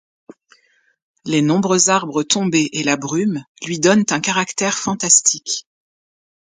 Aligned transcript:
Les 1.25 1.43
nombreux 1.43 1.91
arbres 1.91 2.23
tombés 2.23 2.69
et 2.73 2.81
la 2.81 2.97
brume 2.97 3.43
lui 3.67 3.79
donnent 3.79 4.05
un 4.09 4.19
caractère 4.19 4.75
fantastique. 4.75 5.67